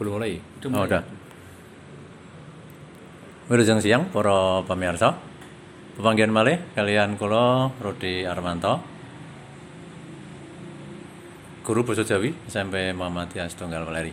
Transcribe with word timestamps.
Belum 0.00 0.16
mulai. 0.16 0.40
Oh, 0.64 0.88
udah. 0.88 1.04
Wilujeng 3.52 3.84
siang 3.84 4.08
para 4.08 4.64
pemirsa, 4.64 5.12
Pepanggihan 6.00 6.32
malih 6.32 6.56
kalian 6.72 7.20
kula 7.20 7.68
Rudi 7.84 8.24
Armanto. 8.24 8.80
Guru 11.60 11.84
Basa 11.84 12.00
Jawi 12.08 12.32
SMP 12.48 12.96
Muhammadiyah 12.96 13.52
Setunggal 13.52 13.84
Weleri. 13.84 14.08